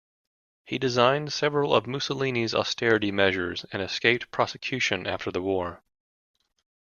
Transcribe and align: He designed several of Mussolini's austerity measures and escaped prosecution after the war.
He 0.65 0.79
designed 0.79 1.31
several 1.31 1.75
of 1.75 1.85
Mussolini's 1.85 2.55
austerity 2.55 3.11
measures 3.11 3.67
and 3.71 3.83
escaped 3.83 4.31
prosecution 4.31 5.05
after 5.05 5.29
the 5.29 5.43
war. 5.43 5.83